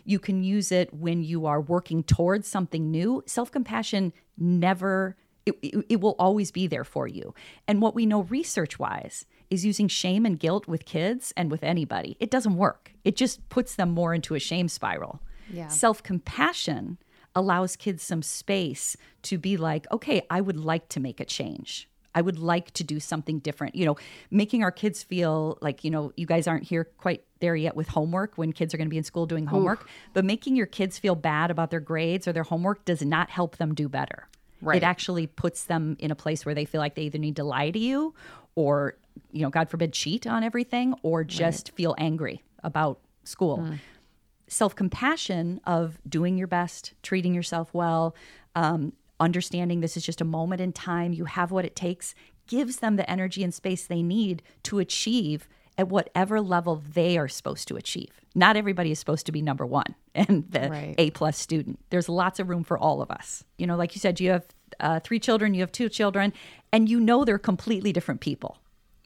[0.04, 3.24] You can use it when you are working towards something new.
[3.26, 7.34] Self compassion never, it, it, it will always be there for you.
[7.68, 11.64] And what we know research wise is using shame and guilt with kids and with
[11.64, 12.18] anybody.
[12.20, 15.22] It doesn't work, it just puts them more into a shame spiral.
[15.52, 15.68] Yeah.
[15.68, 16.98] Self compassion
[17.36, 21.90] allows kids some space to be like, okay, I would like to make a change.
[22.16, 23.76] I would like to do something different.
[23.76, 23.98] You know,
[24.32, 27.90] making our kids feel like, you know, you guys aren't here quite there yet with
[27.90, 30.98] homework when kids are going to be in school doing homework, but making your kids
[30.98, 34.30] feel bad about their grades or their homework does not help them do better.
[34.62, 34.78] Right.
[34.78, 37.44] It actually puts them in a place where they feel like they either need to
[37.44, 38.16] lie to you
[38.56, 38.96] or,
[39.32, 43.58] you know, God forbid, cheat on everything or just feel angry about school
[44.48, 48.16] self compassion of doing your best, treating yourself well,
[48.56, 52.14] um, understanding this is just a moment in time, you have what it takes,
[52.48, 55.48] gives them the energy and space they need to achieve
[55.78, 58.22] at whatever level they are supposed to achieve.
[58.34, 60.96] Not everybody is supposed to be number one and the Right.
[60.98, 61.80] A plus student.
[61.90, 63.44] There's lots of room for all of us.
[63.58, 64.46] You know, like you said, you have
[64.80, 66.34] uh, three children, you have two children,
[66.72, 68.58] and you know they're completely different people.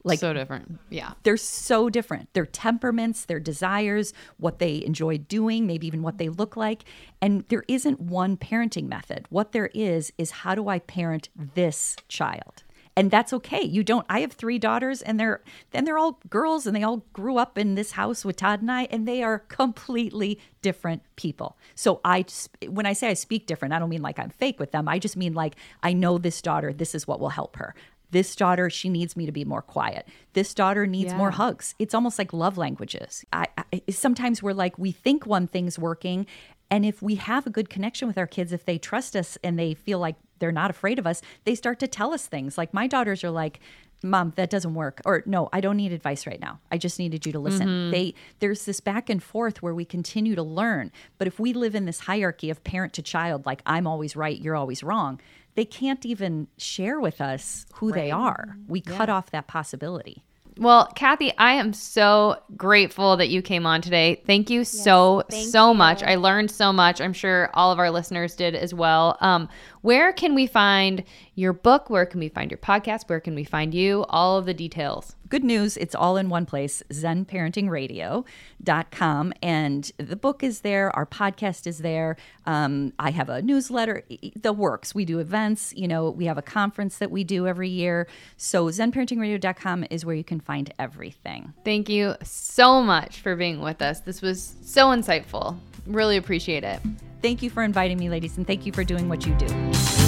[0.04, 0.78] Like so different.
[0.88, 1.12] Yeah.
[1.22, 2.32] they're so different.
[2.32, 6.84] Their temperaments, their desires, what they enjoy doing, maybe even what they look like.
[7.20, 9.26] And there isn't one parenting method.
[9.30, 12.64] What there is, is how do I parent this child?
[12.96, 13.62] And that's okay.
[13.62, 14.04] You don't.
[14.10, 17.56] I have three daughters, and they're then they're all girls, and they all grew up
[17.56, 21.56] in this house with Todd and I, and they are completely different people.
[21.76, 22.24] So I,
[22.68, 24.88] when I say I speak different, I don't mean like I'm fake with them.
[24.88, 26.72] I just mean like I know this daughter.
[26.72, 27.74] This is what will help her.
[28.10, 30.06] This daughter, she needs me to be more quiet.
[30.32, 31.18] This daughter needs Yeah.
[31.18, 31.74] more hugs.
[31.78, 33.24] It's almost like love languages.
[33.32, 36.26] I, I sometimes we're like we think one thing's working,
[36.70, 39.58] and if we have a good connection with our kids, if they trust us and
[39.58, 42.56] they feel like they're not afraid of us, they start to tell us things.
[42.56, 43.60] Like my daughters are like,
[44.02, 46.60] "Mom, that doesn't work," or "No, I don't need advice right now.
[46.70, 47.90] I just needed you to listen." Mm-hmm.
[47.90, 50.90] They there's this back and forth where we continue to learn.
[51.18, 54.40] But if we live in this hierarchy of parent to child, like I'm always right,
[54.40, 55.20] you're always wrong,
[55.54, 58.56] they can't even share with us who they are.
[58.68, 60.24] We cut off that possibility.
[60.60, 64.22] Well, Cathy, I am so grateful that you came on today.
[64.26, 65.74] Thank you so thank so you.
[65.74, 66.02] much.
[66.02, 67.00] I learned so much.
[67.00, 69.16] I'm sure all of our listeners did as well.
[69.22, 69.48] Um,
[69.80, 71.02] where can we find
[71.34, 71.88] your book?
[71.88, 73.08] Where can we find your podcast?
[73.08, 74.04] Where can we find you?
[74.10, 75.16] All of the details.
[75.30, 79.32] Good news, it's all in one place, zenparentingradio.com.
[79.40, 82.16] And the book is there, our podcast is there.
[82.46, 84.02] Um, I have a newsletter,
[84.34, 84.92] the works.
[84.92, 88.08] We do events, you know, we have a conference that we do every year.
[88.36, 91.54] So zenparentingradio.com is where you can find everything.
[91.64, 94.00] Thank you so much for being with us.
[94.00, 95.56] This was so insightful.
[95.86, 96.80] Really appreciate it.
[97.22, 99.99] Thank you for inviting me, ladies, and thank you for doing what you do.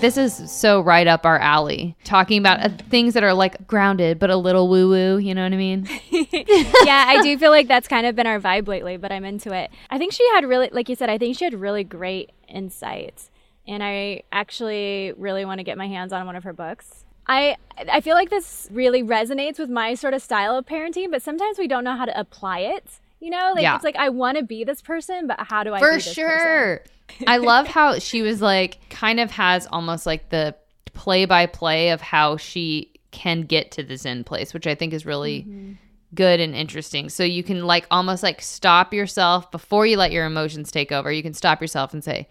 [0.00, 1.96] This is so right up our alley.
[2.04, 5.18] Talking about uh, things that are like grounded, but a little woo woo.
[5.18, 5.88] You know what I mean?
[6.10, 9.52] yeah, I do feel like that's kind of been our vibe lately, but I'm into
[9.52, 9.70] it.
[9.90, 13.30] I think she had really, like you said, I think she had really great insights.
[13.68, 17.04] And I actually really want to get my hands on one of her books.
[17.26, 17.56] I
[17.90, 21.58] I feel like this really resonates with my sort of style of parenting, but sometimes
[21.58, 22.98] we don't know how to apply it.
[23.20, 23.74] You know, like Yeah.
[23.76, 26.82] it's like I want to be this person, but how do I For this sure.
[27.26, 30.54] I love how she was like, kind of has almost like the
[30.92, 34.92] play by play of how she can get to the Zen place, which I think
[34.92, 35.72] is really Mm-hmm.
[36.14, 37.08] good and interesting.
[37.08, 41.12] So you can like almost like stop yourself before you let your emotions take over.
[41.12, 42.28] You can stop yourself and say,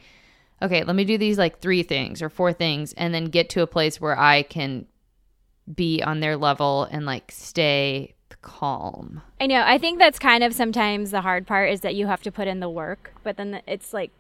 [0.61, 3.61] okay, let me do these like three things or four things and then get to
[3.61, 4.85] a place where I can
[5.73, 9.21] be on their level and like stay calm.
[9.39, 9.63] I know.
[9.65, 12.47] I think that's kind of sometimes the hard part is that you have to put
[12.47, 14.11] in the work, but then it's like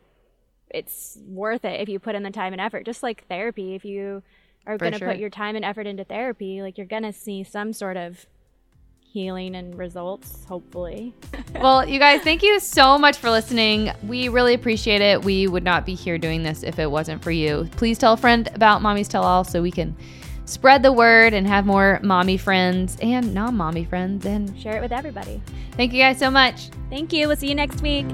[0.69, 2.85] it's worth it if you put in the time and effort.
[2.85, 4.23] Just like therapy, if you
[4.65, 5.09] are going to sure.
[5.09, 8.25] put your time and effort into therapy, like you're going to see some sort of
[9.01, 11.15] healing and results, hopefully.
[11.55, 13.91] well, you guys, thank you so much for listening.
[14.03, 15.23] We really appreciate it.
[15.23, 17.67] We would not be here doing this if it wasn't for you.
[17.71, 19.95] Please tell a friend about Mommy's Tell All so we can
[20.49, 24.25] spread the word and have more mommy friends and non mommy friends.
[24.25, 25.41] And Share it with everybody.
[25.73, 26.69] thank you guys so much.
[26.89, 27.27] Thank you.
[27.27, 28.05] We'll see you next week.